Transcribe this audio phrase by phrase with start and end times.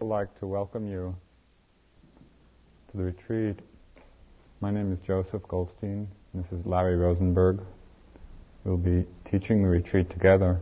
[0.00, 1.14] Like to welcome you
[2.90, 3.58] to the retreat.
[4.60, 6.06] My name is Joseph Goldstein.
[6.32, 7.60] This is Larry Rosenberg.
[8.64, 10.60] We'll be teaching the retreat together.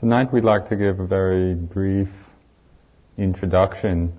[0.00, 2.10] Tonight we'd like to give a very brief
[3.16, 4.12] introduction,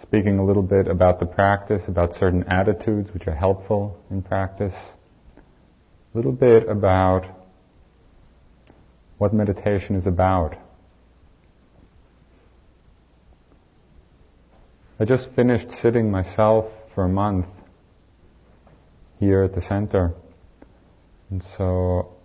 [0.00, 4.74] speaking a little bit about the practice, about certain attitudes which are helpful in practice,
[6.14, 7.24] little bit about
[9.18, 10.56] what meditation is about.
[14.98, 17.46] I just finished sitting myself for a month
[19.18, 20.14] here at the center.
[21.30, 22.16] And so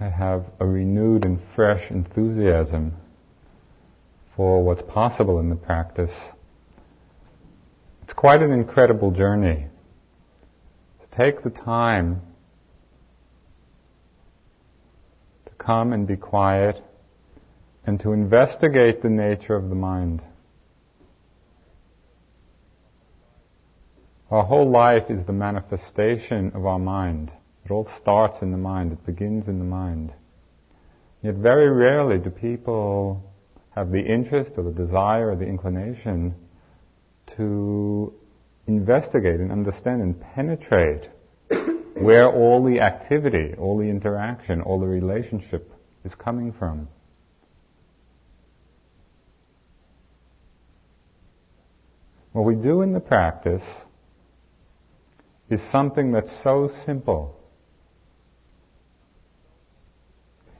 [0.00, 2.94] I have a renewed and fresh enthusiasm
[4.36, 6.10] for what's possible in the practice.
[8.02, 9.66] It's quite an incredible journey.
[11.00, 12.20] To take the time
[15.46, 16.82] to come and be quiet
[17.86, 20.22] and to investigate the nature of the mind.
[24.30, 27.30] Our whole life is the manifestation of our mind.
[27.64, 30.12] It all starts in the mind, it begins in the mind.
[31.22, 33.22] Yet very rarely do people
[33.74, 36.34] have the interest or the desire or the inclination
[37.36, 38.12] to
[38.66, 41.08] investigate and understand and penetrate
[41.94, 45.70] where all the activity, all the interaction, all the relationship
[46.04, 46.88] is coming from.
[52.32, 53.62] What we do in the practice
[55.48, 57.44] is something that's so simple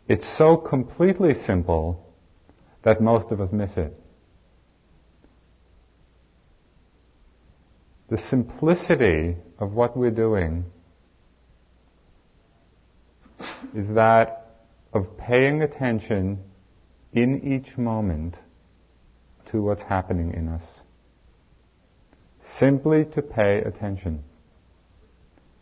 [0.07, 2.05] It's so completely simple
[2.83, 3.99] that most of us miss it.
[8.11, 10.67] The simplicity of what we're doing
[13.75, 14.45] is that
[14.93, 16.39] of paying attention
[17.13, 18.37] in each moment
[19.51, 20.63] to what's happening in us.
[22.59, 24.23] Simply to pay attention.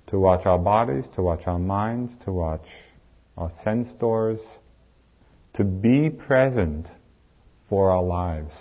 [0.08, 2.66] To watch our bodies, to watch our minds, to watch
[3.36, 4.40] our sense doors,
[5.54, 6.86] to be present
[7.68, 8.52] for our lives.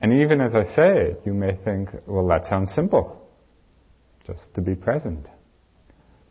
[0.00, 3.28] And even as I say it, you may think, well, that sounds simple.
[4.26, 5.26] Just to be present.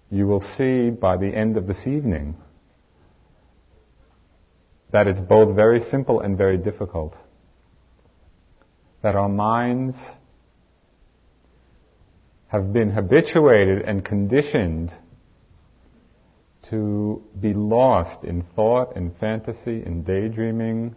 [0.09, 2.35] You will see by the end of this evening
[4.91, 7.13] that it's both very simple and very difficult.
[9.03, 9.95] That our minds
[12.47, 14.93] have been habituated and conditioned
[16.69, 20.95] to be lost in thought and fantasy and daydreaming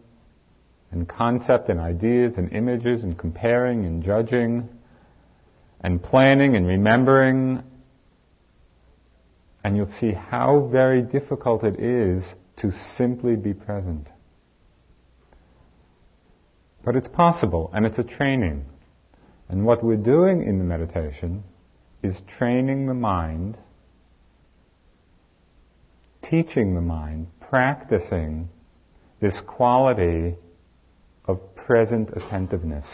[0.92, 4.69] and concept and ideas and images and comparing and judging
[5.82, 7.62] and planning and remembering.
[9.62, 12.25] And you'll see how very difficult it is
[12.59, 14.06] to simply be present.
[16.84, 18.65] But it's possible and it's a training.
[19.48, 21.44] And what we're doing in the meditation
[22.03, 23.59] is training the mind
[26.31, 28.48] teaching the mind, practicing
[29.21, 30.37] this quality
[31.27, 32.87] of present attentiveness.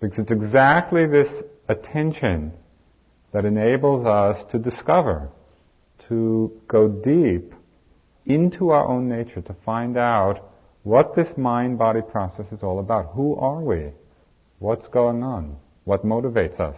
[0.00, 1.28] Because it's exactly this
[1.68, 2.52] attention
[3.32, 5.30] that enables us to discover,
[6.08, 7.54] to go deep
[8.26, 10.50] into our own nature, to find out
[10.82, 13.12] what this mind-body process is all about.
[13.14, 13.90] Who are we?
[14.58, 15.56] What's going on?
[15.84, 16.76] What motivates us?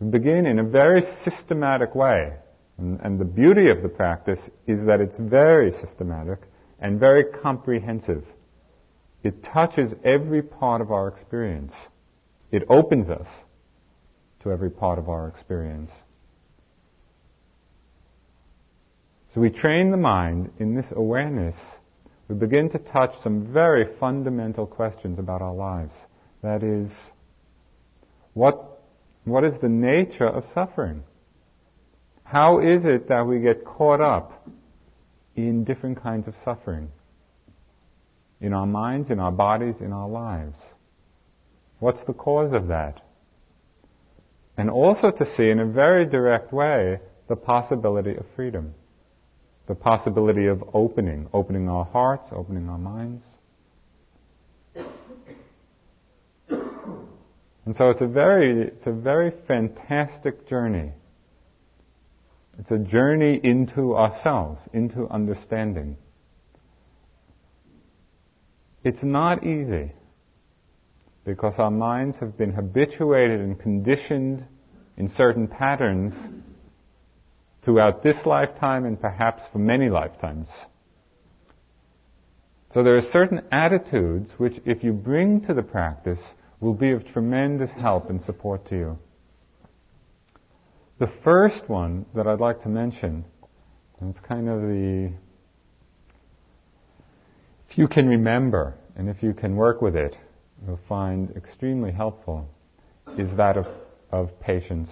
[0.00, 2.32] We begin in a very systematic way.
[2.78, 6.38] And, and, the beauty of the practice is that it's very systematic
[6.80, 8.24] and very comprehensive.
[9.22, 11.74] It touches every part of our experience.
[12.50, 13.26] It opens us
[14.42, 15.90] to every part of our experience.
[19.34, 21.54] So we train the mind in this awareness.
[22.28, 25.94] We begin to touch some very fundamental questions about our lives.
[26.42, 26.90] That is,
[28.34, 28.82] what
[29.24, 31.04] what is the nature of suffering?
[32.24, 34.48] How is it that we get caught up
[35.36, 36.90] in different kinds of suffering?
[38.40, 40.56] In our minds, in our bodies, in our lives.
[41.78, 43.02] What's the cause of that?
[44.60, 48.74] And also to see in a very direct way the possibility of freedom.
[49.68, 53.24] The possibility of opening, opening our hearts, opening our minds.
[57.64, 60.92] And so it's a very, it's a very fantastic journey.
[62.58, 65.96] It's a journey into ourselves, into understanding.
[68.84, 69.92] It's not easy.
[71.24, 74.44] Because our minds have been habituated and conditioned
[74.96, 76.14] in certain patterns
[77.64, 80.48] throughout this lifetime and perhaps for many lifetimes.
[82.72, 86.20] So there are certain attitudes which, if you bring to the practice,
[86.60, 88.98] will be of tremendous help and support to you.
[90.98, 93.24] The first one that I'd like to mention,
[94.00, 95.12] and it's kind of the,
[97.68, 100.16] if you can remember and if you can work with it,
[100.66, 102.48] you'll find extremely helpful,
[103.18, 103.66] is that of,
[104.10, 104.90] of patience.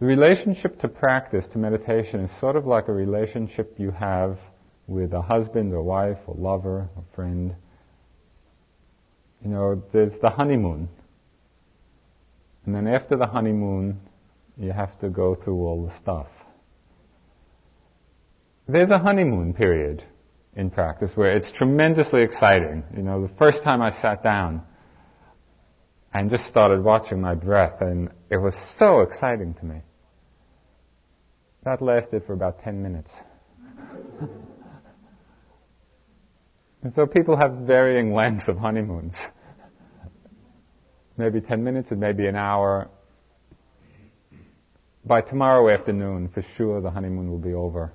[0.00, 4.38] The relationship to practice, to meditation, is sort of like a relationship you have
[4.86, 7.54] with a husband or wife or lover or friend.
[9.42, 10.88] You know, there's the honeymoon.
[12.66, 14.00] And then after the honeymoon,
[14.56, 16.28] you have to go through all the stuff.
[18.66, 20.04] There's a honeymoon period
[20.56, 22.84] in practice where it's tremendously exciting.
[22.96, 24.62] You know, the first time I sat down
[26.12, 29.80] and just started watching my breath and it was so exciting to me.
[31.64, 33.10] That lasted for about 10 minutes.
[36.82, 39.14] and so people have varying lengths of honeymoons
[41.16, 42.88] maybe 10 minutes, it may be an hour.
[45.04, 47.92] By tomorrow afternoon, for sure, the honeymoon will be over.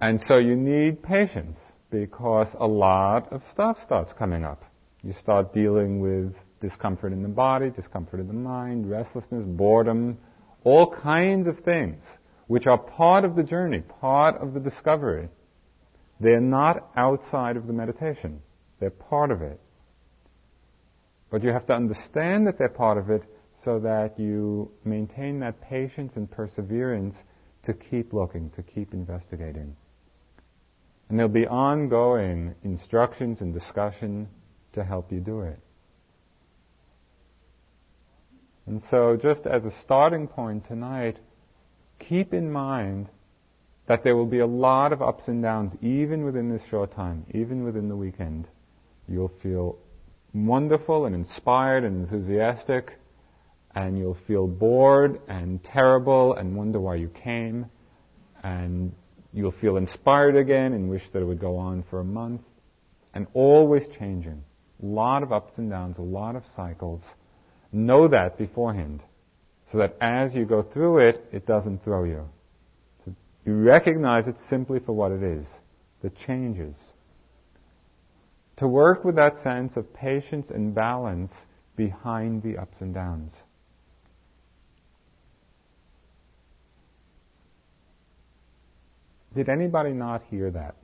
[0.00, 1.56] And so you need patience
[1.90, 4.62] because a lot of stuff starts coming up.
[5.02, 10.18] You start dealing with discomfort in the body, discomfort in the mind, restlessness, boredom,
[10.64, 12.02] all kinds of things
[12.46, 15.28] which are part of the journey, part of the discovery.
[16.20, 18.40] They're not outside of the meditation.
[18.80, 19.60] They're part of it.
[21.30, 23.22] But you have to understand that they're part of it
[23.64, 27.16] so that you maintain that patience and perseverance
[27.64, 29.74] to keep looking, to keep investigating.
[31.08, 34.28] And there'll be ongoing instructions and discussion
[34.72, 35.58] to help you do it.
[38.66, 41.18] And so, just as a starting point tonight,
[42.00, 43.08] keep in mind
[43.86, 47.24] that there will be a lot of ups and downs even within this short time,
[47.32, 48.48] even within the weekend.
[49.08, 49.78] You'll feel
[50.34, 52.98] wonderful and inspired and enthusiastic,
[53.76, 57.66] and you'll feel bored and terrible and wonder why you came,
[58.42, 58.92] and
[59.36, 62.40] you'll feel inspired again and wish that it would go on for a month,
[63.14, 64.42] and always changing.
[64.82, 67.02] A lot of ups and downs, a lot of cycles.
[67.72, 69.02] Know that beforehand,
[69.70, 72.28] so that as you go through it, it doesn't throw you.
[73.04, 75.46] So you recognize it simply for what it is,
[76.02, 76.74] the changes
[78.56, 81.32] to work with that sense of patience and balance
[81.76, 83.32] behind the ups and downs.
[89.36, 90.76] Did anybody not hear that?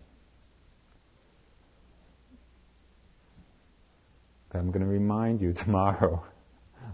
[4.54, 6.22] I'm going to remind you tomorrow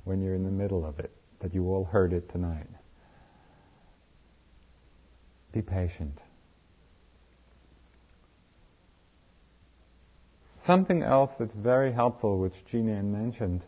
[0.04, 1.10] when you're in the middle of it
[1.40, 2.68] that you all heard it tonight.
[5.52, 6.16] Be patient.
[10.64, 13.62] Something else that's very helpful, which Jean mentioned,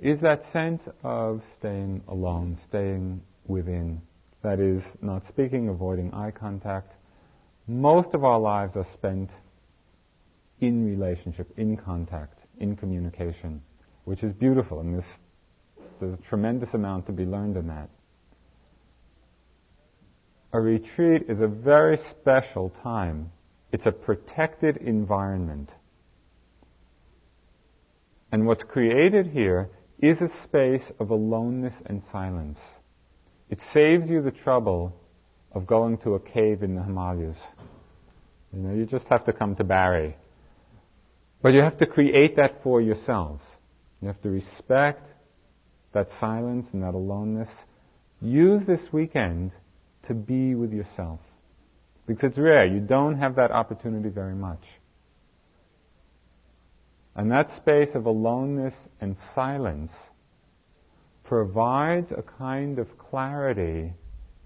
[0.00, 4.00] is that sense of staying alone, staying within.
[4.42, 6.92] That is, not speaking, avoiding eye contact.
[7.66, 9.30] Most of our lives are spent
[10.60, 13.60] in relationship, in contact, in communication,
[14.04, 14.94] which is beautiful, and
[16.00, 17.90] there's a tremendous amount to be learned in that.
[20.52, 23.30] A retreat is a very special time
[23.72, 25.70] it's a protected environment.
[28.32, 32.58] And what's created here is a space of aloneness and silence.
[33.48, 34.92] It saves you the trouble
[35.52, 37.38] of going to a cave in the Himalayas.
[38.52, 40.16] You know, you just have to come to Barre.
[41.42, 43.42] But you have to create that for yourselves.
[44.00, 45.08] You have to respect
[45.92, 47.50] that silence and that aloneness.
[48.20, 49.52] Use this weekend
[50.08, 51.20] to be with yourself.
[52.06, 52.66] Because it's rare.
[52.66, 54.62] You don't have that opportunity very much.
[57.14, 59.92] And that space of aloneness and silence
[61.28, 63.92] provides a kind of clarity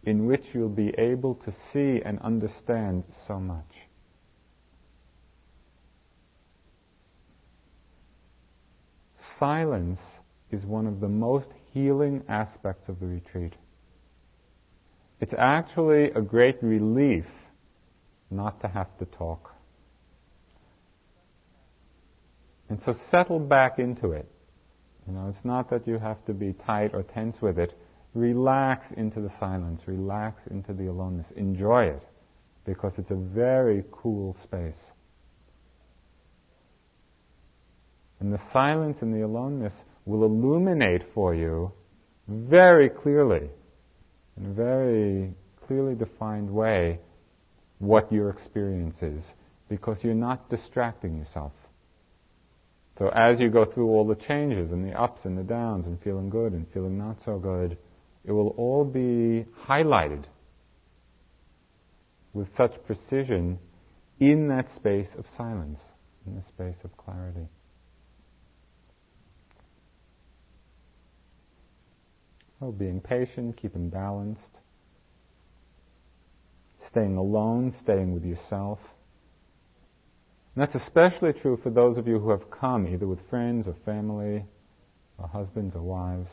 [0.05, 3.67] in which you'll be able to see and understand so much.
[9.39, 10.01] Silence
[10.51, 13.55] is one of the most healing aspects of the retreat.
[15.21, 17.27] It's actually a great relief
[18.31, 19.55] not to have to talk.
[22.71, 24.31] And so settle back into it.
[25.07, 27.75] You know, it's not that you have to be tight or tense with it.
[28.15, 29.81] Relax into the silence.
[29.87, 31.31] Relax into the aloneness.
[31.37, 32.03] Enjoy it.
[32.65, 34.79] because it's a very cool space.
[38.21, 39.73] And the silence and the aloneness
[40.05, 41.73] will illuminate for you
[42.29, 43.49] very clearly,
[44.37, 45.33] in a very
[45.67, 47.01] clearly defined way,
[47.79, 49.25] what your experience is,
[49.69, 51.53] because you're not distracting yourself.
[53.01, 55.99] So as you go through all the changes and the ups and the downs and
[56.03, 57.79] feeling good and feeling not so good,
[58.27, 60.25] it will all be highlighted
[62.35, 63.59] with such precision
[64.21, 65.81] in that space of silence,
[66.27, 67.49] in the space of clarity.
[72.59, 74.59] So being patient, keeping balanced,
[76.87, 78.79] staying alone, staying with yourself.
[80.61, 83.75] And that's especially true for those of you who have come either with friends or
[83.87, 84.45] family,
[85.17, 86.29] or husbands or wives.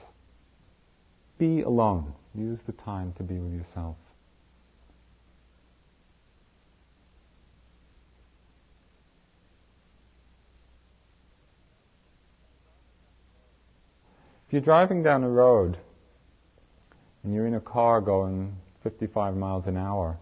[1.37, 2.11] Be alone.
[2.35, 3.95] Use the time to be with yourself.
[14.47, 15.77] If you're driving down a road
[17.23, 20.17] and you're in a car going 55 miles an hour,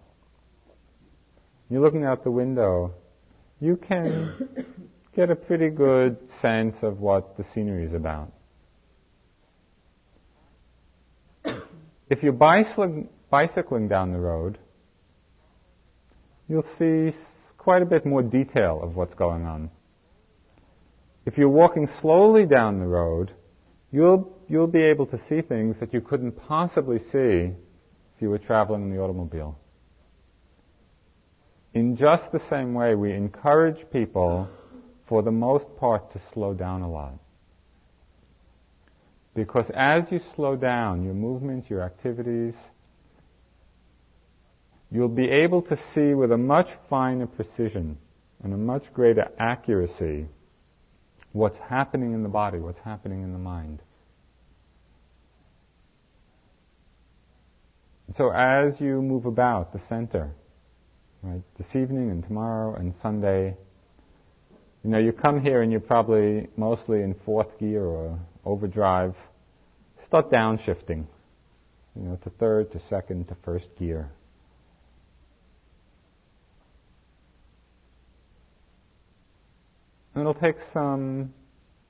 [1.71, 2.93] you're looking out the window,
[3.59, 4.67] you can
[5.15, 8.31] get a pretty good sense of what the scenery is about.
[12.09, 14.59] If you're bicycling, bicycling down the road,
[16.47, 17.15] you'll see
[17.57, 19.71] quite a bit more detail of what's going on.
[21.25, 23.31] If you're walking slowly down the road,
[23.91, 27.51] you'll, you'll be able to see things that you couldn't possibly see
[28.15, 29.57] if you were traveling in the automobile.
[31.75, 34.47] In just the same way, we encourage people,
[35.07, 37.15] for the most part, to slow down a lot.
[39.35, 42.53] Because as you slow down your movements, your activities,
[44.89, 47.97] you'll be able to see with a much finer precision
[48.41, 50.27] and a much greater accuracy
[51.33, 53.81] what's happening in the body, what's happening in the mind.
[58.15, 60.31] So as you move about the center,
[61.25, 63.57] right, this evening and tomorrow and Sunday,
[64.83, 69.15] you know, you come here and you're probably mostly in fourth gear or overdrive.
[70.05, 71.05] Start downshifting,
[71.95, 74.11] you know, to third, to second, to first gear.
[80.13, 81.33] And it'll take some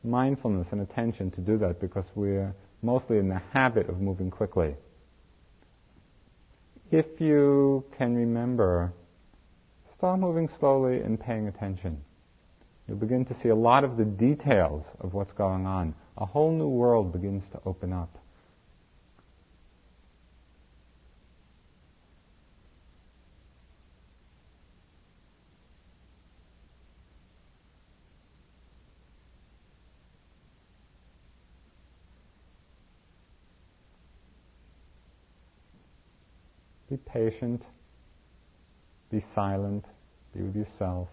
[0.03, 4.75] mindfulness and attention to do that because we're mostly in the habit of moving quickly.
[6.89, 8.93] If you can remember,
[9.95, 12.03] start moving slowly and paying attention.
[12.85, 15.95] You'll begin to see a lot of the details of what's going on.
[16.17, 18.19] A whole new world begins to open up.
[36.89, 37.63] Be patient.
[39.11, 39.85] Be silent.
[40.35, 41.07] Be with yourself.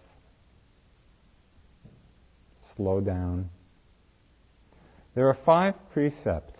[2.75, 3.49] Slow down.
[5.15, 6.59] There are five precepts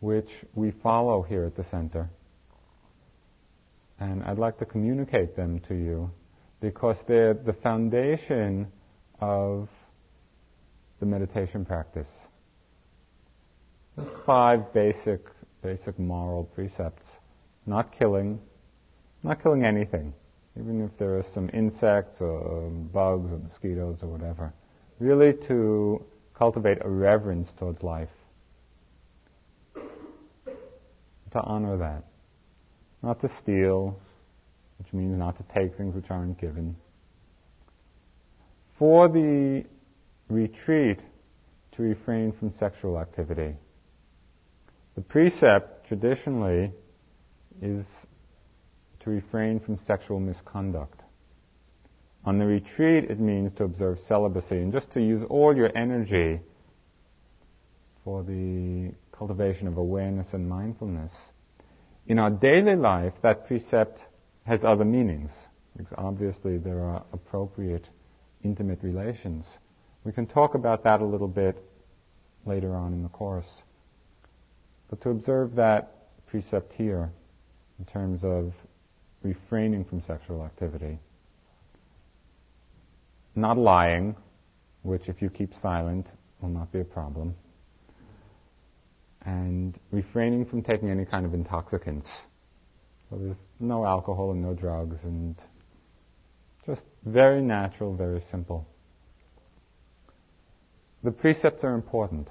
[0.00, 2.10] which we follow here at the center.
[4.00, 6.10] And I'd like to communicate them to you
[6.60, 8.66] because they're the foundation
[9.20, 9.68] of
[11.00, 12.08] the meditation practice.
[13.96, 15.26] There's five basic
[15.62, 17.04] basic moral precepts.
[17.66, 18.40] Not killing,
[19.22, 20.12] not killing anything,
[20.58, 24.52] even if there are some insects or bugs or mosquitoes or whatever.
[24.98, 26.04] Really to
[26.36, 28.08] cultivate a reverence towards life.
[29.74, 32.04] To honor that.
[33.02, 33.96] Not to steal,
[34.78, 36.76] which means not to take things which aren't given.
[38.78, 39.64] For the
[40.28, 40.98] retreat,
[41.76, 43.54] to refrain from sexual activity.
[44.96, 46.72] The precept traditionally
[47.62, 47.86] is
[49.00, 51.00] to refrain from sexual misconduct.
[52.24, 56.40] On the retreat, it means to observe celibacy and just to use all your energy
[58.04, 61.12] for the cultivation of awareness and mindfulness.
[62.06, 64.00] In our daily life, that precept
[64.46, 65.30] has other meanings,
[65.76, 67.88] because obviously there are appropriate
[68.42, 69.46] intimate relations.
[70.04, 71.62] We can talk about that a little bit
[72.46, 73.62] later on in the course.
[74.88, 77.10] But to observe that precept here
[77.78, 78.52] in terms of
[79.22, 80.98] refraining from sexual activity,
[83.34, 84.16] not lying,
[84.82, 86.06] which if you keep silent
[86.40, 87.34] will not be a problem,
[89.24, 92.08] and refraining from taking any kind of intoxicants,
[93.10, 95.36] So there's no alcohol and no drugs and
[96.64, 98.66] just very natural, very simple.
[101.02, 102.28] The precepts are important.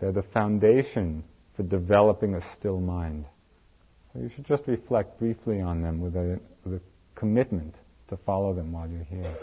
[0.00, 1.24] They're the foundation
[1.56, 3.24] for developing a still mind.
[4.16, 6.80] You should just reflect briefly on them with a, with a
[7.18, 7.74] commitment
[8.08, 9.36] to follow them while you're here.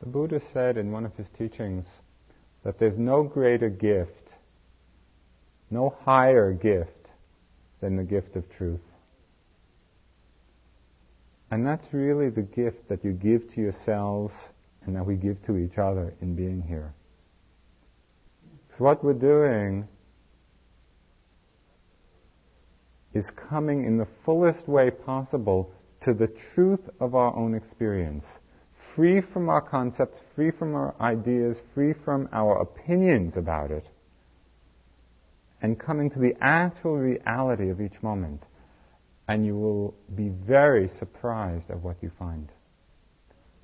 [0.00, 1.86] The Buddha said in one of his teachings
[2.64, 4.30] that there's no greater gift,
[5.70, 6.90] no higher gift
[7.80, 8.80] than the gift of truth.
[11.50, 14.32] And that's really the gift that you give to yourselves
[14.86, 16.94] and that we give to each other in being here.
[18.76, 19.88] So what we're doing
[23.12, 28.24] is coming in the fullest way possible to the truth of our own experience
[28.94, 33.86] free from our concepts, free from our ideas, free from our opinions about it,
[35.62, 38.42] and coming to the actual reality of each moment.
[39.30, 42.48] And you will be very surprised at what you find.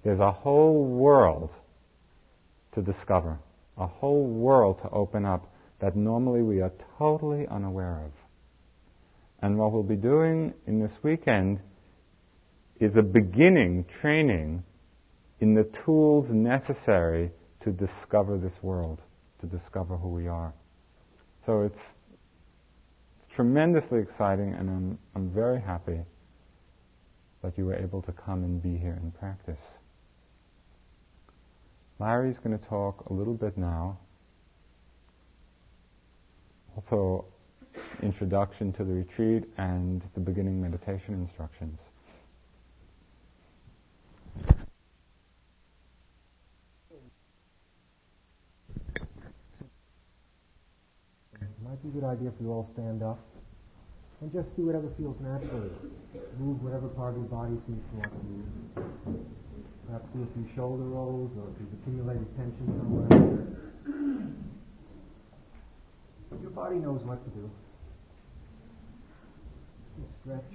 [0.05, 1.51] There's a whole world
[2.77, 3.41] to discover,
[3.77, 6.71] a whole world to open up that normally we are
[7.01, 8.13] totally unaware of.
[9.43, 11.59] And what we'll be doing in this weekend
[12.79, 14.63] is a beginning training
[15.41, 17.33] in the tools necessary
[17.63, 19.01] to discover this world,
[19.41, 20.55] to discover who we are.
[21.45, 21.81] So it's,
[23.37, 26.01] tremendously exciting, and I'm, I'm very happy
[27.43, 29.61] that you were able to come and be here and practice.
[31.99, 33.99] Larry's going to talk a little bit now.
[36.77, 37.27] Also,
[38.03, 41.79] introduction to the retreat and the beginning meditation instructions.
[51.67, 53.19] might be a good idea if you all stand up
[54.21, 55.71] and just do whatever feels naturally.
[56.39, 58.45] Move whatever part of your body seems to want to move.
[59.87, 63.09] Perhaps do a few shoulder rolls or if you've accumulated tension somewhere.
[66.43, 67.51] Your body knows what to do.
[69.97, 70.53] Just stretch.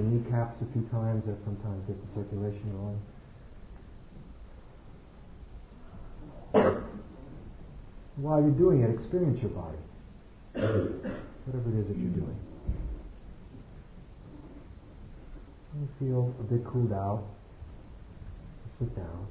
[0.00, 1.26] Your kneecaps a few times.
[1.26, 3.00] That sometimes gets the circulation going.
[8.16, 9.78] While you're doing it, experience your body.
[10.52, 12.38] Whatever it is that you're doing.
[15.80, 17.24] You feel a bit cooled out.
[18.78, 19.26] Sit down.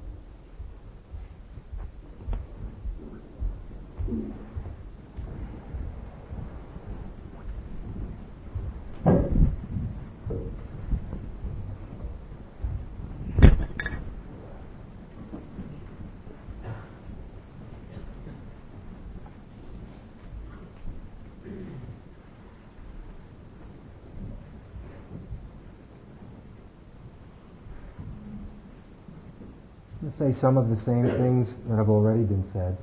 [30.18, 32.76] Say some of the same things that have already been said.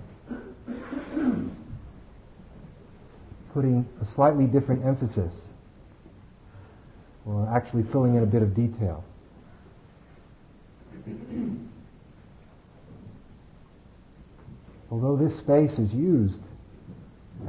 [3.53, 5.33] Putting a slightly different emphasis,
[7.25, 9.03] or actually filling in a bit of detail.
[14.91, 16.39] Although this space is used,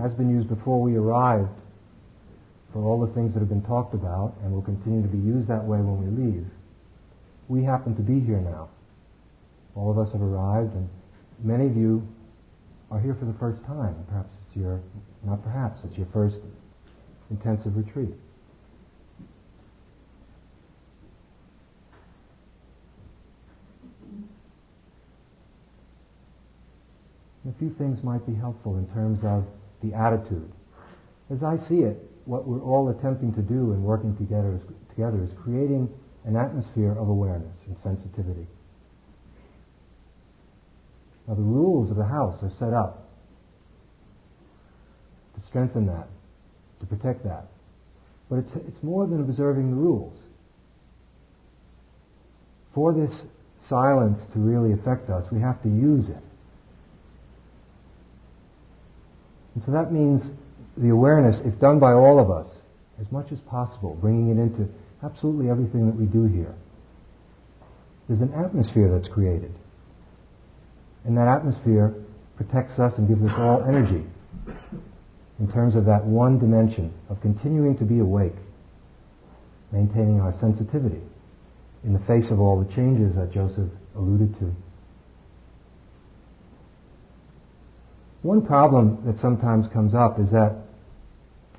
[0.01, 1.51] has been used before we arrived
[2.73, 5.49] for all the things that have been talked about and will continue to be used
[5.49, 6.47] that way when we leave,
[7.49, 8.69] we happen to be here now.
[9.79, 10.89] All of us have arrived, and
[11.45, 12.07] many of you
[12.91, 13.95] are here for the first time.
[14.09, 14.81] Perhaps it's your,
[15.25, 16.39] not perhaps, it's your first
[17.31, 18.13] intensive retreat.
[27.49, 29.47] A few things might be helpful in terms of
[29.81, 30.51] the attitude.
[31.31, 35.23] As I see it, what we're all attempting to do in working together is, together
[35.23, 35.89] is creating
[36.25, 38.47] an atmosphere of awareness and sensitivity.
[41.29, 43.07] Now, the rules of the house are set up
[45.35, 46.09] to strengthen that,
[46.81, 47.49] to protect that.
[48.31, 50.17] But it's, it's more than observing the rules.
[52.75, 53.25] For this
[53.69, 56.23] silence to really affect us, we have to use it.
[59.55, 60.23] And so that means
[60.77, 62.49] the awareness, if done by all of us,
[63.01, 64.69] as much as possible, bringing it into
[65.05, 66.55] absolutely everything that we do here.
[68.09, 69.53] There's an atmosphere that's created.
[71.09, 71.95] And that atmosphere
[72.37, 74.05] protects us and gives us all energy
[75.41, 78.37] in terms of that one dimension of continuing to be awake,
[79.73, 81.01] maintaining our sensitivity
[81.83, 84.55] in the face of all the changes that Joseph alluded to.
[88.21, 90.57] One problem that sometimes comes up is that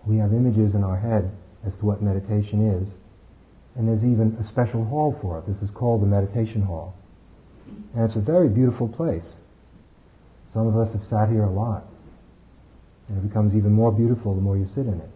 [0.05, 1.31] we have images in our head
[1.65, 2.88] as to what meditation is,
[3.75, 5.47] and there's even a special hall for it.
[5.47, 6.93] This is called the meditation hall.
[7.95, 9.25] And it's a very beautiful place.
[10.53, 11.85] Some of us have sat here a lot.
[13.07, 15.09] And it becomes even more beautiful the more you sit in it.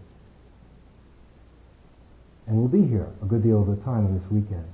[2.48, 4.67] And we'll be here a good deal of the time in this weekend.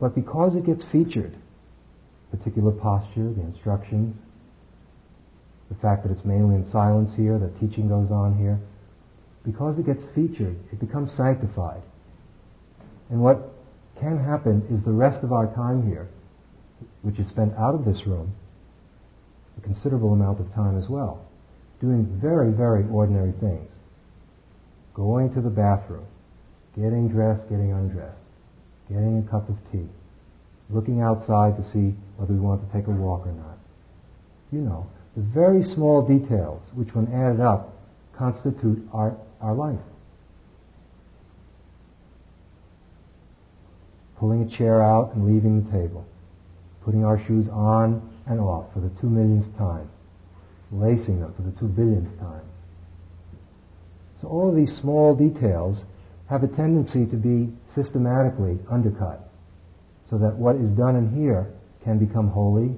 [0.00, 1.34] But because it gets featured,
[2.30, 4.16] particular posture, the instructions,
[5.68, 8.58] the fact that it's mainly in silence here, that teaching goes on here,
[9.44, 11.82] because it gets featured, it becomes sanctified.
[13.10, 13.52] And what
[14.00, 16.08] can happen is the rest of our time here,
[17.02, 18.34] which is spent out of this room,
[19.58, 21.26] a considerable amount of time as well,
[21.80, 23.70] doing very, very ordinary things.
[24.94, 26.06] Going to the bathroom,
[26.74, 28.18] getting dressed, getting undressed,
[28.88, 29.86] getting a cup of tea,
[30.70, 33.58] looking outside to see whether we want to take a walk or not.
[34.52, 37.74] You know, the very small details, which when added up,
[38.16, 39.78] constitute our, our life.
[44.18, 46.04] Pulling a chair out and leaving the table.
[46.84, 49.88] Putting our shoes on and off for the two millionth time.
[50.70, 52.44] Lacing them for the two billionth time.
[54.20, 55.82] So all of these small details
[56.28, 59.30] have a tendency to be systematically undercut
[60.10, 61.52] so that what is done in here
[61.84, 62.74] can become holy,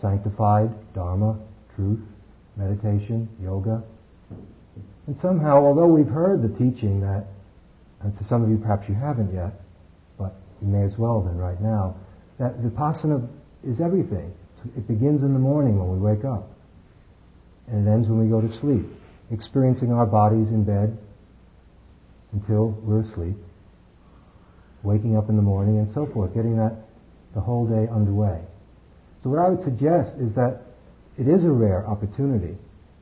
[0.00, 1.38] sanctified, dharma,
[1.76, 2.00] truth,
[2.56, 3.82] meditation, yoga.
[5.06, 7.26] And somehow, although we've heard the teaching that,
[8.00, 9.60] and to some of you perhaps you haven't yet,
[10.18, 11.96] but you may as well then right now,
[12.38, 13.28] that vipassana
[13.64, 14.32] is everything.
[14.76, 16.50] It begins in the morning when we wake up,
[17.66, 18.86] and it ends when we go to sleep,
[19.30, 20.96] experiencing our bodies in bed
[22.32, 23.36] until we're asleep,
[24.82, 26.76] waking up in the morning and so forth, getting that
[27.34, 28.40] the whole day underway.
[29.22, 30.62] So what I would suggest is that
[31.18, 32.56] it is a rare opportunity.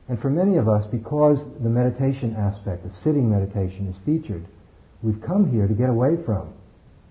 [0.09, 4.45] And for many of us, because the meditation aspect, the sitting meditation is featured,
[5.01, 6.53] we've come here to get away from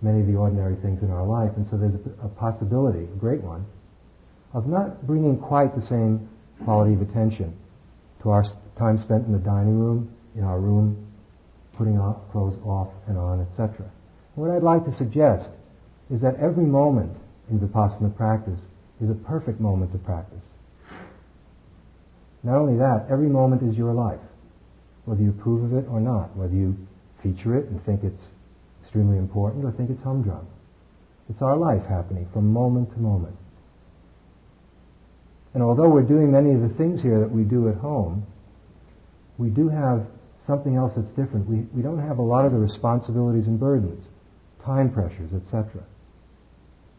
[0.02, 1.52] many of the ordinary things in our life.
[1.56, 3.66] And so there's a, possibility, a great one,
[4.56, 6.26] of not bringing quite the same
[6.64, 7.54] quality of attention
[8.22, 8.42] to our
[8.78, 11.06] time spent in the dining room, in our room,
[11.76, 13.84] putting our clothes off and on, etc.
[14.34, 15.50] What I'd like to suggest
[16.10, 17.12] is that every moment
[17.50, 18.58] in Vipassana practice
[19.02, 20.42] is a perfect moment to practice.
[22.42, 24.20] Not only that, every moment is your life,
[25.04, 26.74] whether you approve of it or not, whether you
[27.22, 28.22] feature it and think it's
[28.82, 30.46] extremely important or think it's humdrum.
[31.28, 33.36] It's our life happening from moment to moment.
[35.56, 38.26] And although we're doing many of the things here that we do at home,
[39.38, 40.06] we do have
[40.46, 41.48] something else that's different.
[41.48, 44.04] We, we don't have a lot of the responsibilities and burdens,
[44.62, 45.82] time pressures, etc.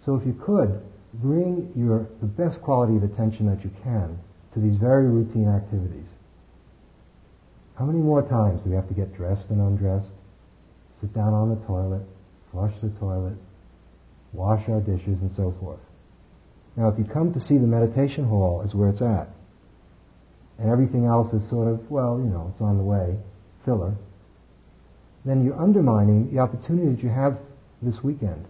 [0.04, 0.82] So if you could,
[1.14, 4.18] bring your, the best quality of attention that you can
[4.56, 6.10] to these very routine activities.
[7.78, 10.10] How many more times do we have to get dressed and undressed,
[11.00, 12.02] sit down on the toilet,
[12.52, 13.38] flush the toilet,
[14.34, 15.80] wash our dishes, and so forth?
[16.78, 19.30] Now, if you come to see the meditation hall is where it's at,
[20.60, 23.18] and everything else is sort of, well, you know, it's on the way,
[23.66, 23.96] filler,
[25.26, 27.38] then you're undermining the opportunity that you have
[27.82, 28.46] this weekend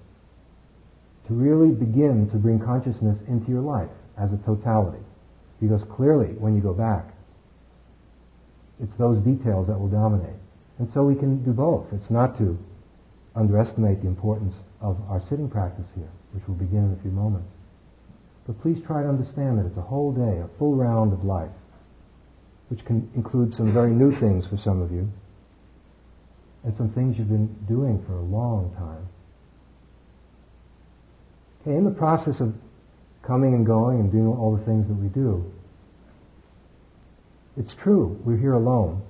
[1.27, 5.03] to really begin to bring consciousness into your life as a totality.
[5.59, 7.13] Because clearly, when you go back,
[8.81, 10.35] it's those details that will dominate.
[10.79, 11.87] And so we can do both.
[11.91, 12.57] It's not to
[13.35, 17.51] underestimate the importance of our sitting practice here, which will begin in a few moments.
[18.47, 21.51] But please try to understand that it's a whole day, a full round of life,
[22.69, 25.10] which can include some very new things for some of you,
[26.63, 29.07] and some things you've been doing for a long time.
[31.62, 32.53] Okay, in the process of
[33.25, 35.43] coming and going and doing all the things that we do.
[37.57, 39.01] It's true, we're here alone.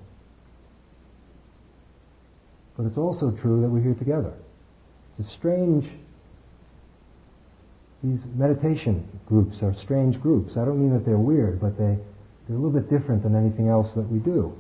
[2.75, 4.33] But it's also true that we're here together.
[5.19, 5.85] It's a strange,
[8.03, 10.53] these meditation groups are strange groups.
[10.57, 11.97] I don't mean that they're weird, but they,
[12.47, 14.53] they're a little bit different than anything else that we do.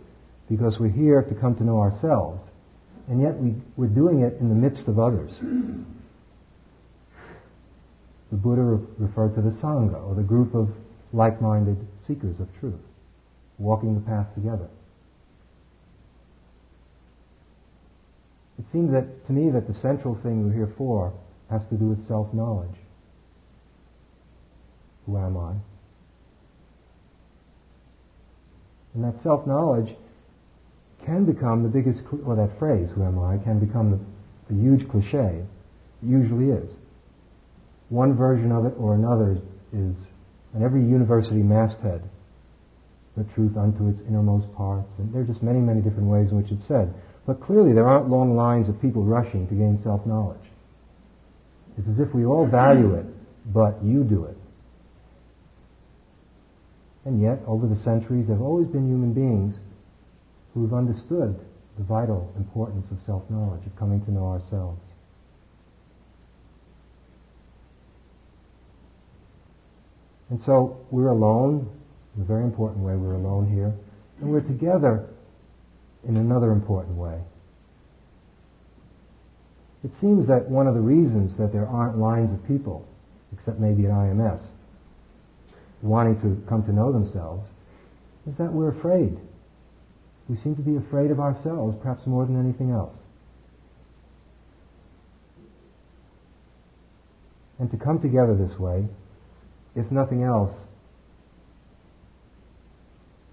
[0.49, 2.41] Because we're here to come to know ourselves.
[3.09, 5.39] And yet we, we're doing it in the midst of others
[8.31, 10.69] the Buddha re- referred to the Sangha, or the group of
[11.13, 12.79] like-minded seekers of truth.
[13.59, 14.69] walking the path together.
[18.59, 21.11] It seems that to me that the central thing we're here for
[21.49, 22.75] has to do with self-knowledge.
[25.07, 25.53] Who am I?
[28.93, 29.95] And that self-knowledge
[31.05, 33.99] can become the biggest, or that phrase, who am I, can become the,
[34.53, 35.43] the huge cliche.
[36.03, 36.69] It usually is.
[37.89, 39.37] One version of it or another
[39.73, 39.95] is,
[40.53, 42.03] and every university masthead,
[43.15, 46.37] the truth unto its innermost parts, and there are just many, many different ways in
[46.37, 46.93] which it's said.
[47.25, 50.37] But clearly there aren't long lines of people rushing to gain self-knowledge.
[51.77, 53.05] It's as if we all value it,
[53.53, 54.36] but you do it.
[57.07, 59.55] And yet, over the centuries, there have always been human beings
[60.53, 61.39] who have understood
[61.77, 64.81] the vital importance of self-knowledge, of coming to know ourselves.
[70.29, 71.69] And so we're alone,
[72.17, 73.73] in a very important way, we're alone here,
[74.19, 75.07] and we're together
[76.05, 77.21] in another important way.
[79.85, 82.85] It seems that one of the reasons that there aren't lines of people,
[83.31, 84.41] except maybe at IMS,
[85.81, 87.47] wanting to come to know themselves,
[88.27, 89.17] is that we're afraid.
[90.27, 92.95] We seem to be afraid of ourselves, perhaps more than anything else.
[97.59, 98.85] And to come together this way,
[99.75, 100.53] if nothing else,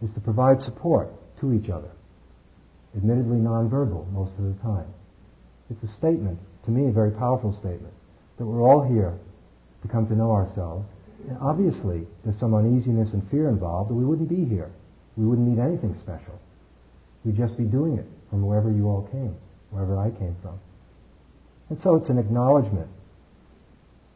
[0.02, 1.08] is to provide support
[1.40, 1.90] to each other.
[2.96, 4.86] Admittedly nonverbal most of the time.
[5.70, 7.92] It's a statement, to me a very powerful statement,
[8.38, 9.18] that we're all here
[9.82, 10.86] to come to know ourselves
[11.40, 14.70] obviously, there's some uneasiness and fear involved, or we wouldn't be here.
[15.16, 16.38] We wouldn't need anything special.
[17.24, 19.36] We'd just be doing it from wherever you all came,
[19.70, 20.58] wherever I came from.
[21.70, 22.88] And so it's an acknowledgement.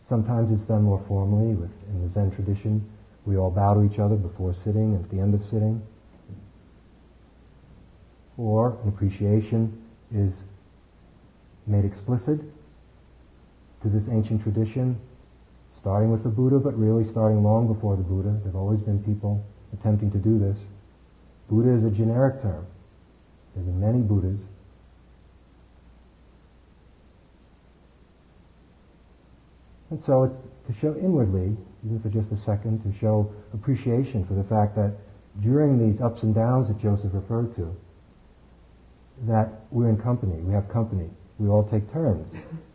[0.08, 2.88] Sometimes it's done more formally with, in the Zen tradition.
[3.26, 5.82] We all bow to each other before sitting and at the end of sitting.
[8.36, 9.82] Or an appreciation
[10.14, 10.34] is
[11.66, 12.40] made explicit
[13.82, 14.98] to this ancient tradition
[15.88, 18.28] starting with the Buddha, but really starting long before the Buddha.
[18.44, 20.58] There have always been people attempting to do this.
[21.48, 22.66] Buddha is a generic term.
[23.54, 24.38] There have been many Buddhas.
[29.88, 34.34] And so it's to show inwardly, even for just a second, to show appreciation for
[34.34, 34.92] the fact that
[35.40, 37.74] during these ups and downs that Joseph referred to,
[39.26, 42.28] that we're in company, we have company, we all take turns,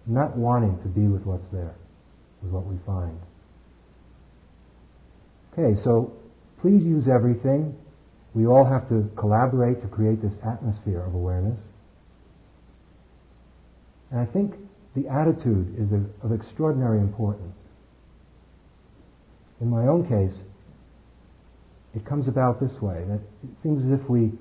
[0.07, 1.75] not wanting to be with what's there
[2.45, 3.19] is what we find.
[5.53, 6.13] Okay, so
[6.61, 7.75] please use everything.
[8.33, 11.59] We all have to collaborate to create this atmosphere of awareness.
[14.11, 14.55] And I think
[14.95, 17.55] the attitude is of, of extraordinary importance.
[19.61, 20.37] In my own case,
[21.95, 24.31] it comes about this way, that it seems as if we,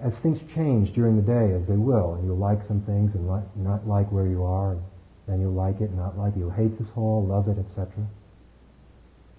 [0.00, 3.26] as things change during the day, as they will, and you'll like some things and
[3.56, 4.76] not like where you are,
[5.26, 6.38] then you'll like it, not like it.
[6.38, 8.06] You'll hate this hall, love it, etc.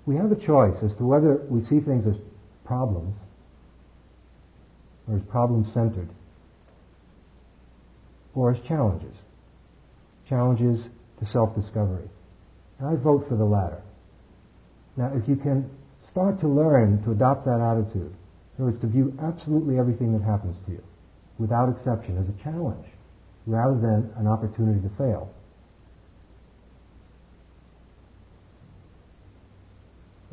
[0.06, 2.16] We have a choice as to whether we see things as
[2.64, 3.16] problems
[5.08, 6.10] or as problem-centered
[8.34, 9.16] or as challenges.
[10.28, 10.88] Challenges
[11.20, 12.10] to self-discovery.
[12.80, 13.82] And I vote for the latter.
[14.98, 15.70] Now, if you can
[16.10, 18.14] start to learn to adopt that attitude,
[18.58, 20.84] in other words, to view absolutely everything that happens to you,
[21.38, 22.86] without exception, as a challenge,
[23.46, 25.30] rather than an opportunity to fail,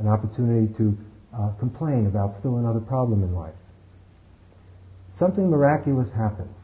[0.02, 0.98] an opportunity to
[1.32, 3.54] uh, complain about still another problem in life.
[5.16, 6.56] Something miraculous happens.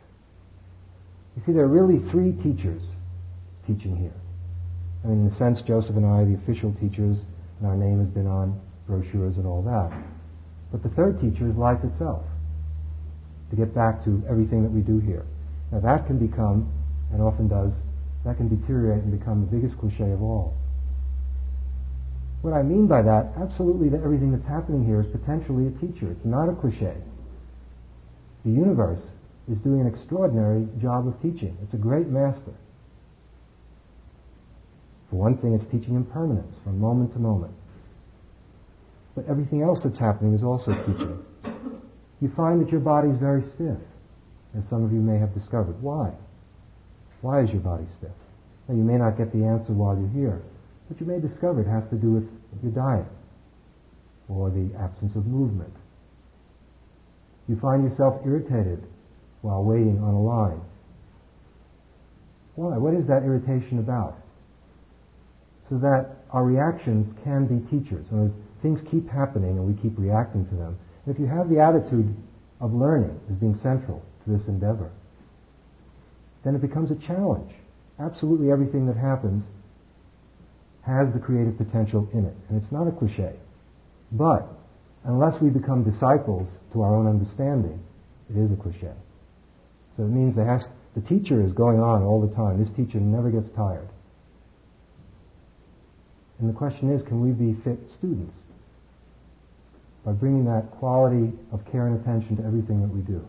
[1.37, 2.83] You see, there are really three teachers
[3.67, 4.19] teaching here.
[5.05, 7.19] I mean, in a sense, Joseph and I are the official teachers,
[7.59, 9.97] and our name has been on brochures and all that.
[10.73, 12.25] But the third teacher is life itself,
[13.51, 15.25] to get back to everything that we do here.
[15.71, 16.73] Now that can become,
[17.13, 17.73] and often does,
[18.25, 20.57] that can deteriorate and become the biggest cliche of all.
[22.43, 26.11] What I mean by that, absolutely that everything that's happening here is potentially a teacher.
[26.11, 26.95] It's not a cliche.
[28.45, 29.03] The universe
[29.51, 31.57] is doing an extraordinary job of teaching.
[31.63, 32.55] It's a great master.
[35.11, 37.55] For one thing, it's teaching impermanence from moment to moment.
[39.17, 41.19] But everything else that's happening is also teaching.
[42.21, 43.79] You find that your body is very stiff,
[44.57, 45.83] as some of you may have discovered.
[45.83, 46.13] Why?
[47.21, 48.13] Why is your body stiff?
[48.69, 50.43] Now, you may not get the answer while you're here,
[50.89, 52.29] but you may discover it has to do with
[52.63, 53.07] your diet
[54.29, 55.73] or the absence of movement.
[57.49, 58.87] You find yourself irritated
[59.43, 60.61] while waiting on a line.
[62.55, 62.77] Why?
[62.77, 64.19] What is that irritation about?
[65.71, 68.07] So that our reactions can be teachers.
[68.11, 70.79] In things keep happening and we keep reacting to them.
[71.07, 72.15] If you have the attitude
[72.61, 74.91] of learning as being central to this endeavor,
[76.45, 77.53] then it becomes a challenge.
[77.99, 79.45] Absolutely everything that happens
[80.89, 82.35] has the creative potential in it.
[82.49, 83.37] And it's not a cliche.
[84.13, 84.49] But
[85.05, 87.79] unless we become disciples to our own understanding,
[88.31, 88.97] it is a cliche.
[89.97, 92.59] So it means the teacher is going on all the time.
[92.59, 93.89] This teacher never gets tired.
[96.41, 98.37] And the question is, can we be fit students?
[100.05, 103.27] By bringing that quality of care and attention to everything that we do.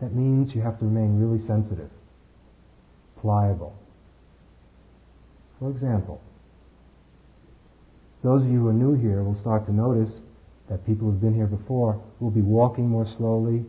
[0.00, 1.90] That means you have to remain really sensitive,
[3.20, 3.74] pliable.
[5.58, 6.20] For example,
[8.22, 10.10] those of you who are new here will start to notice
[10.68, 13.64] that people who've been here before will be walking more slowly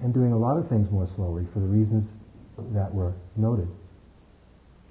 [0.00, 2.08] and doing a lot of things more slowly for the reasons
[2.74, 3.68] that were noted.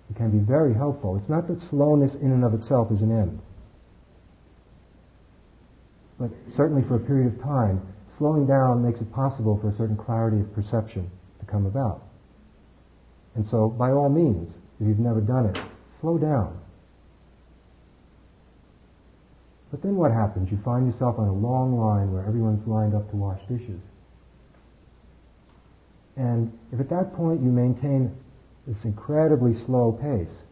[0.10, 1.18] It can be very helpful.
[1.18, 3.40] It's not that slowness in and of itself is an end.
[6.20, 9.98] But certainly for a period of time, slowing down makes it possible for a certain
[9.98, 12.04] clarity of perception to come about.
[13.36, 14.50] And so, by all means,
[14.80, 15.58] if you've never done it,
[16.02, 16.60] slow down.
[19.72, 20.52] But then what happens?
[20.52, 23.82] You find yourself on a long line where everyone's lined up to wash dishes.
[26.16, 28.16] And if at that point you maintain
[28.68, 30.44] this incredibly slow pace,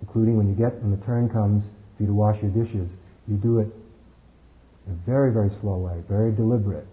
[0.00, 1.64] including when you get, when the turn comes
[1.96, 2.90] for you to wash your dishes,
[3.28, 3.68] you do it
[4.86, 6.86] in a very, very slow way, very deliberate.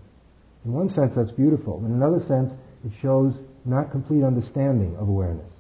[0.65, 1.83] In one sense, that's beautiful.
[1.85, 2.51] In another sense,
[2.85, 3.33] it shows
[3.65, 5.51] not complete understanding of awareness.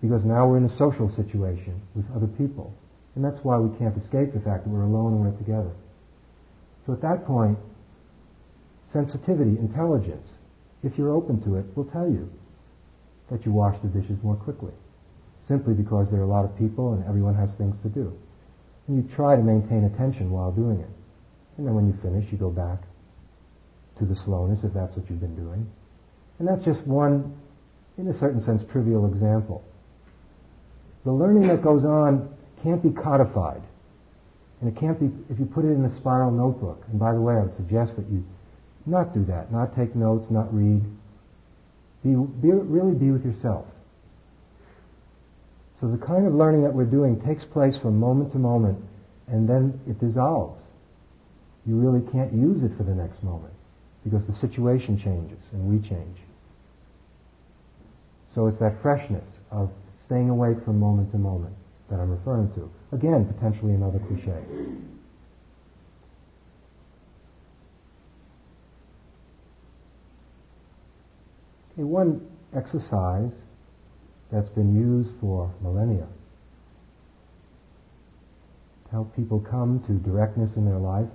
[0.00, 2.74] Because now we're in a social situation with other people.
[3.14, 5.72] And that's why we can't escape the fact that we're alone and we're together.
[6.86, 7.58] So at that point,
[8.92, 10.32] sensitivity, intelligence,
[10.82, 12.28] if you're open to it, will tell you
[13.30, 14.72] that you wash the dishes more quickly.
[15.46, 18.12] Simply because there are a lot of people and everyone has things to do.
[18.92, 20.90] You try to maintain attention while doing it.
[21.56, 22.82] And then when you finish, you go back
[23.98, 25.66] to the slowness if that's what you've been doing.
[26.38, 27.34] And that's just one,
[27.96, 29.64] in a certain sense, trivial example.
[31.04, 32.28] The learning that goes on
[32.62, 33.62] can't be codified.
[34.60, 37.20] And it can't be, if you put it in a spiral notebook, and by the
[37.20, 38.24] way, I would suggest that you
[38.86, 40.82] not do that, not take notes, not read.
[42.04, 43.64] Be, be, really be with yourself.
[45.82, 48.78] So the kind of learning that we're doing takes place from moment to moment,
[49.26, 50.62] and then it dissolves.
[51.66, 53.52] You really can't use it for the next moment
[54.04, 56.18] because the situation changes and we change.
[58.32, 59.70] So it's that freshness of
[60.06, 61.56] staying awake from moment to moment
[61.90, 62.70] that I'm referring to.
[62.92, 64.38] Again, potentially another cliche.
[71.72, 73.32] Okay, one exercise
[74.32, 76.06] that's been used for millennia
[78.92, 81.08] to help people come to directness in their life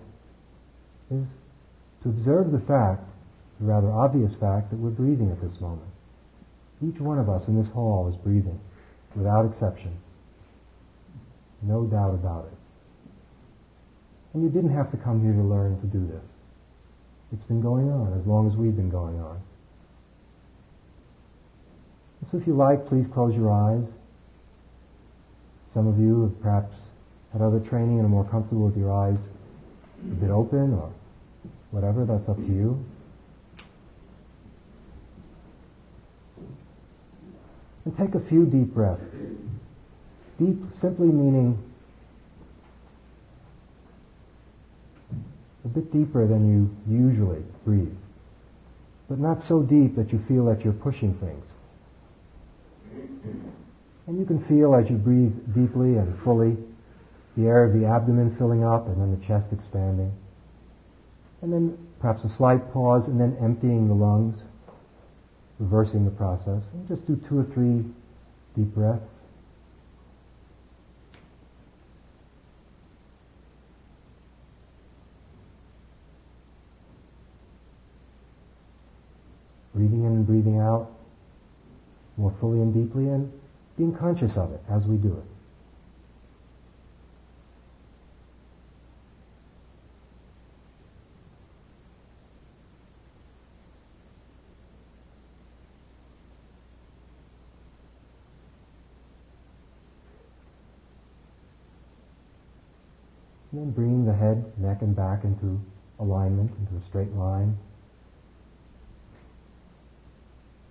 [1.11, 1.27] is
[2.03, 3.03] to observe the fact,
[3.59, 5.89] the rather obvious fact, that we're breathing at this moment.
[6.81, 8.59] Each one of us in this hall is breathing,
[9.15, 9.97] without exception.
[11.61, 12.57] No doubt about it.
[14.33, 16.23] And you didn't have to come here to learn to do this.
[17.33, 19.41] It's been going on as long as we've been going on.
[22.31, 23.87] So if you like, please close your eyes.
[25.73, 26.75] Some of you have perhaps
[27.31, 29.19] had other training and are more comfortable with your eyes
[30.01, 30.91] a bit open or
[31.71, 32.83] whatever, that's up to you.
[37.85, 39.03] And take a few deep breaths.
[40.39, 41.57] Deep simply meaning
[45.63, 47.95] a bit deeper than you usually breathe,
[49.09, 51.45] but not so deep that you feel that you're pushing things.
[54.07, 56.57] And you can feel as you breathe deeply and fully
[57.35, 60.11] the air of the abdomen filling up and then the chest expanding.
[61.41, 64.43] And then perhaps a slight pause and then emptying the lungs,
[65.59, 66.63] reversing the process.
[66.73, 67.85] And just do two or three
[68.55, 69.03] deep breaths.
[79.75, 80.96] Breathing in and breathing out
[82.17, 83.31] more fully and deeply and
[83.77, 85.23] being conscious of it as we do it.
[103.51, 105.59] And then bringing the head, neck, and back into
[105.99, 107.57] alignment, into a straight line.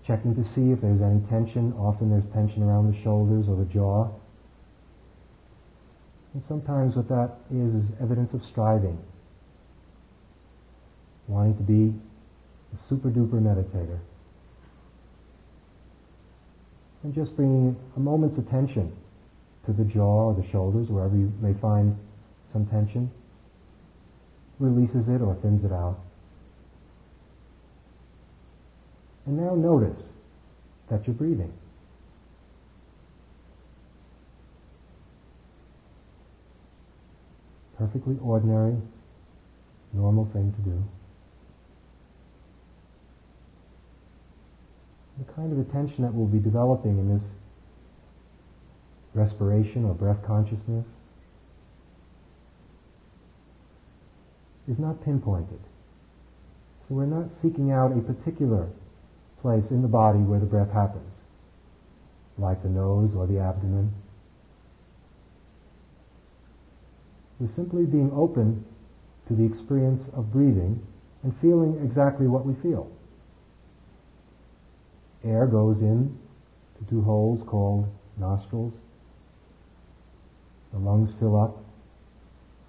[0.06, 1.72] Checking to see if there's any tension.
[1.72, 4.08] Often there's tension around the shoulders or the jaw.
[6.32, 8.98] And sometimes what that is is evidence of striving.
[11.26, 11.94] Wanting to be
[12.72, 13.98] a super duper meditator.
[17.02, 18.94] And just bringing a moment's attention
[19.64, 21.96] to the jaw or the shoulders, wherever you may find
[22.52, 23.10] some tension,
[24.60, 25.98] releases it or thins it out.
[29.26, 30.00] And now notice
[30.88, 31.52] that you're breathing.
[37.76, 38.76] Perfectly ordinary,
[39.92, 40.82] normal thing to do.
[45.18, 47.24] The kind of attention that we'll be developing in this
[49.12, 50.86] respiration or breath consciousness
[54.68, 55.60] is not pinpointed.
[56.88, 58.68] So we're not seeking out a particular
[59.46, 61.12] place in the body where the breath happens,
[62.36, 63.94] like the nose or the abdomen.
[67.38, 68.64] We're simply being open
[69.28, 70.84] to the experience of breathing
[71.22, 72.90] and feeling exactly what we feel.
[75.22, 76.18] Air goes in
[76.80, 77.86] to two holes called
[78.18, 78.74] nostrils.
[80.72, 81.62] The lungs fill up.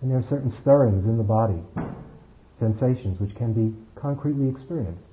[0.04, 1.58] And there are certain stirrings in the body,
[2.60, 5.08] sensations which can be concretely experienced.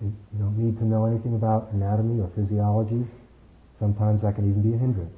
[0.00, 3.04] You don't need to know anything about anatomy or physiology.
[3.78, 5.16] Sometimes that can even be a hindrance.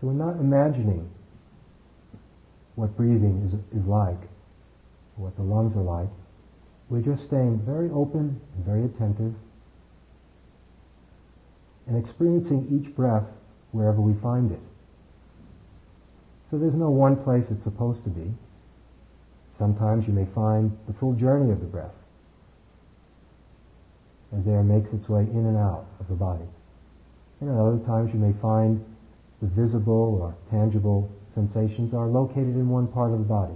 [0.00, 1.10] So we're not imagining
[2.76, 4.18] what breathing is, is like,
[5.16, 6.08] what the lungs are like.
[6.88, 9.34] We're just staying very open and very attentive
[11.86, 13.26] and experiencing each breath
[13.72, 14.60] wherever we find it.
[16.50, 18.32] So there's no one place it's supposed to be.
[19.58, 21.99] Sometimes you may find the full journey of the breath
[24.36, 26.44] as air makes its way in and out of the body.
[27.40, 28.84] And at other times you may find
[29.40, 33.54] the visible or tangible sensations are located in one part of the body.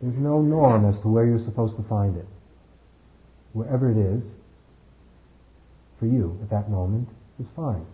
[0.00, 2.26] There's no norm as to where you're supposed to find it.
[3.52, 4.24] Wherever it is,
[5.98, 7.08] for you at that moment,
[7.38, 7.84] is fine.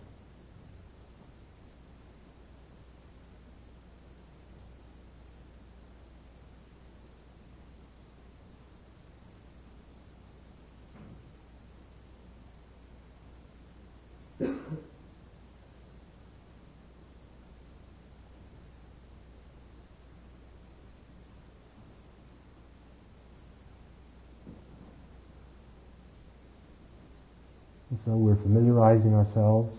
[27.89, 29.75] And so we're familiarizing ourselves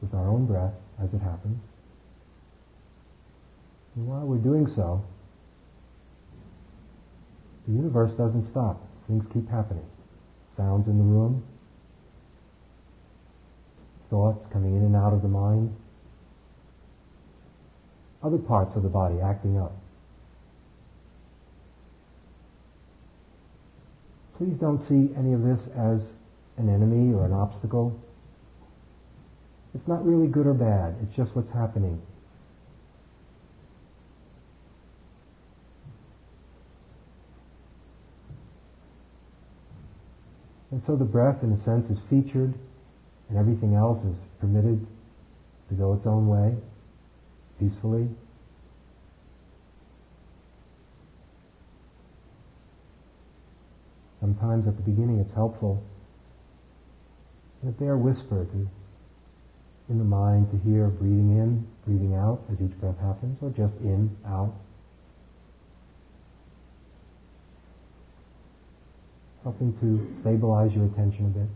[0.00, 1.60] with our own breath as it happens.
[3.94, 5.04] And while we're doing so,
[7.66, 8.80] the universe doesn't stop.
[9.06, 9.84] Things keep happening.
[10.56, 11.44] Sounds in the room,
[14.08, 15.74] thoughts coming in and out of the mind,
[18.22, 19.72] other parts of the body acting up.
[24.38, 26.00] Please don't see any of this as
[26.56, 27.98] an enemy or an obstacle.
[29.74, 32.00] It's not really good or bad, it's just what's happening.
[40.70, 42.54] And so the breath, in a sense, is featured,
[43.28, 44.86] and everything else is permitted
[45.68, 46.56] to go its own way,
[47.58, 48.08] peacefully.
[54.20, 55.82] Sometimes at the beginning it's helpful
[57.64, 58.48] that they are whispered
[59.88, 63.74] in the mind to hear breathing in, breathing out as each breath happens, or just
[63.80, 64.54] in, out.
[69.42, 71.48] Helping to stabilize your attention a bit.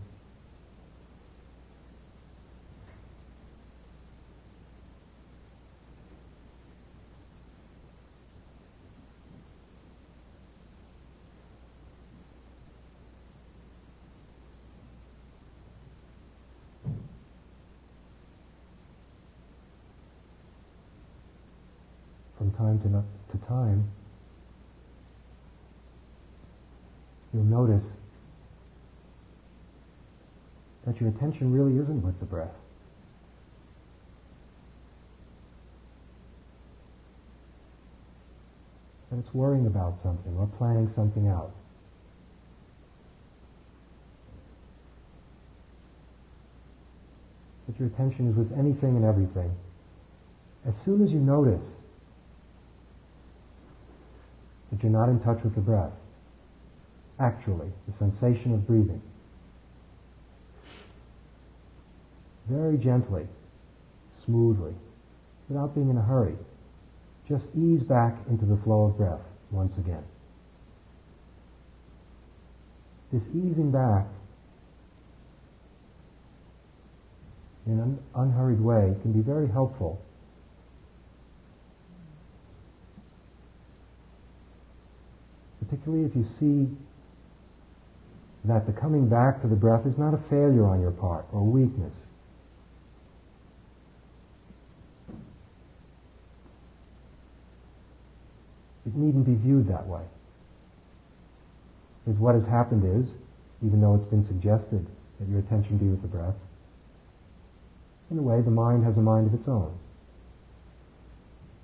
[22.44, 23.90] from time to, no- to time,
[27.32, 27.86] you'll notice
[30.86, 32.54] that your attention really isn't with the breath.
[39.10, 41.52] That it's worrying about something or planning something out.
[47.66, 49.50] that your attention is with anything and everything,
[50.66, 51.64] as soon as you notice
[54.70, 55.92] that you're not in touch with the breath,
[57.18, 59.00] actually, the sensation of breathing,
[62.48, 63.26] very gently,
[64.24, 64.74] smoothly,
[65.48, 66.36] without being in a hurry,
[67.28, 69.20] just ease back into the flow of breath
[69.50, 70.02] once again.
[73.12, 74.06] This easing back
[77.66, 80.00] in an unhurried way can be very helpful.
[85.64, 86.68] Particularly if you see
[88.44, 91.42] that the coming back to the breath is not a failure on your part or
[91.42, 91.92] weakness.
[98.86, 100.02] It needn't be viewed that way.
[102.04, 103.10] Because what has happened is,
[103.64, 104.86] even though it's been suggested
[105.18, 106.34] that your attention be with the breath,
[108.10, 109.72] in a way, the mind has a mind of its own.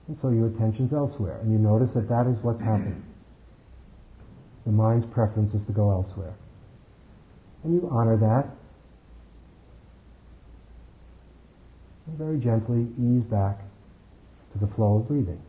[0.08, 3.04] And so your attention's elsewhere, and you notice that that is what's happening.
[4.64, 6.34] The mind's preference is to go elsewhere.
[7.62, 8.48] And you honor that,
[12.06, 13.60] and very gently ease back
[14.52, 15.40] to the flow of breathing.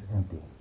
[0.00, 0.59] The lungs empty.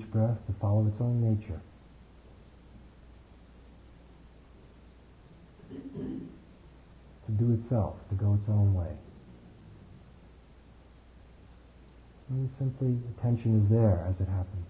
[0.00, 1.60] Each breath to follow its own nature.
[7.26, 8.90] to do itself, to go its own way.
[12.28, 14.66] And simply attention is there as it happens.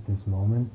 [0.00, 0.70] At this moment.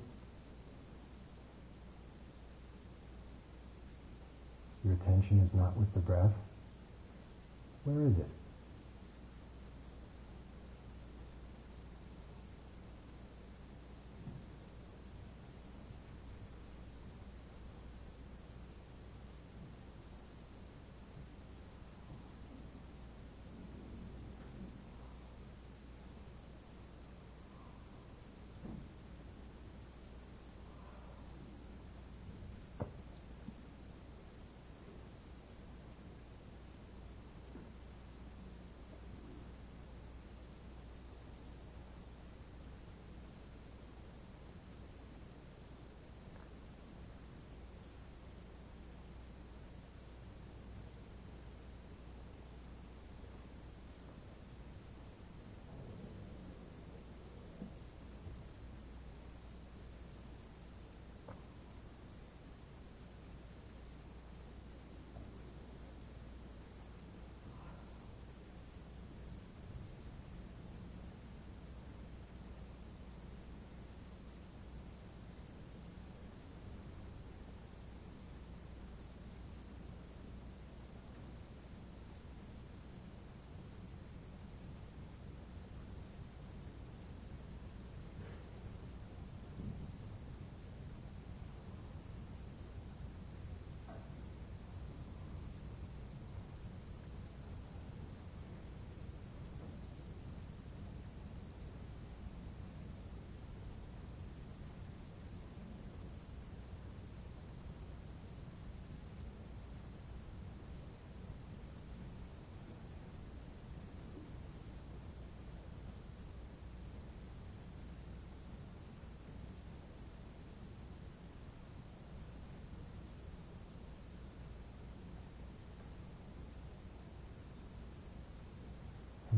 [4.84, 6.34] Your attention is not with the breath.
[7.86, 8.28] Where is it?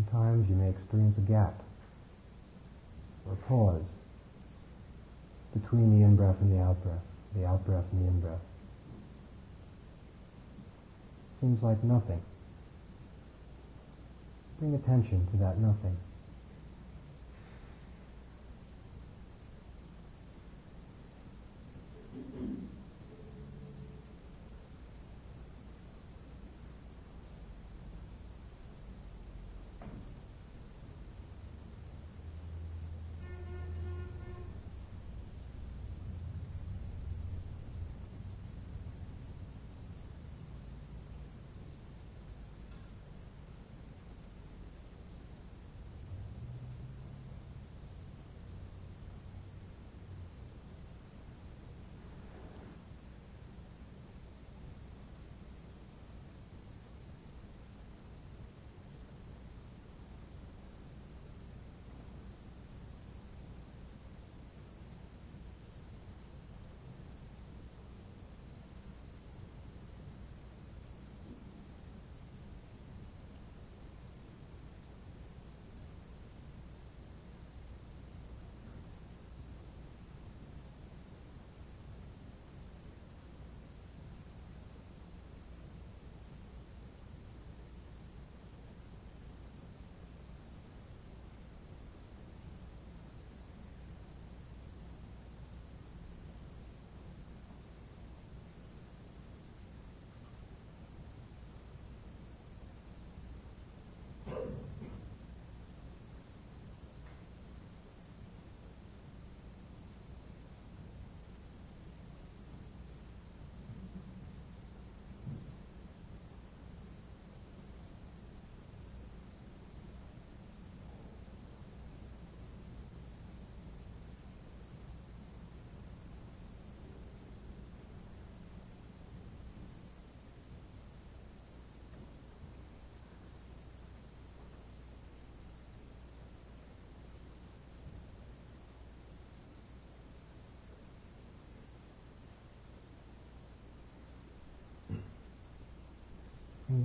[0.10, 1.62] Sometimes you may experience a gap
[3.26, 3.86] or a pause
[5.54, 7.02] between the in-breath and the out-breath,
[7.36, 8.40] the out-breath and the in-breath.
[11.42, 12.22] Seems like nothing.
[14.60, 15.98] Bring attention to that nothing.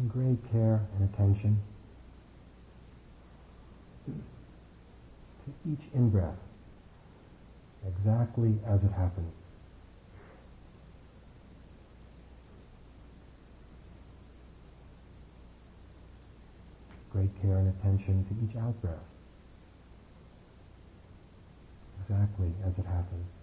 [0.08, 1.60] Great care and attention
[4.06, 4.12] to
[5.70, 6.38] each in-breath,
[7.86, 9.32] exactly as it happens.
[17.10, 18.94] Great care and attention to each out-breath,
[22.00, 23.41] exactly as it happens.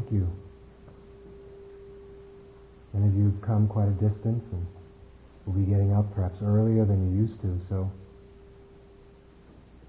[0.00, 0.30] Thank you.
[2.92, 4.66] Many of you have come quite a distance and
[5.46, 7.90] will be getting up perhaps earlier than you used to, so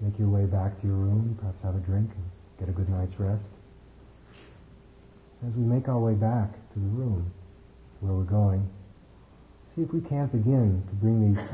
[0.00, 2.24] make your way back to your room, perhaps have a drink and
[2.58, 3.48] get a good night's rest.
[5.46, 7.32] As we make our way back to the room
[8.00, 8.68] where we're going,
[9.74, 11.44] see if we can't begin to bring these,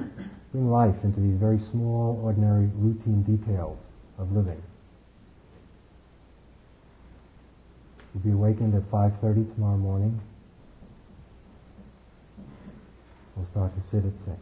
[0.53, 3.79] bring life into these very small, ordinary, routine details
[4.19, 4.63] of living.
[8.25, 10.21] You'll be awakened at 5.30 tomorrow morning.
[13.37, 14.37] We'll start to sit at 6.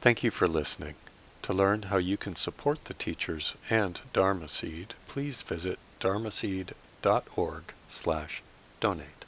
[0.00, 0.94] Thank you for listening.
[1.42, 8.42] To learn how you can support the teachers and Dharma Seed, please visit dharmaseed.org slash
[8.80, 9.19] donate.